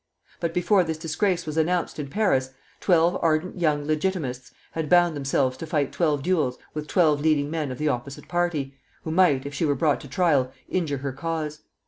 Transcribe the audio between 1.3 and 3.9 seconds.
was announced in Paris, twelve ardent young